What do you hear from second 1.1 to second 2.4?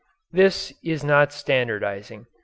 standardizing.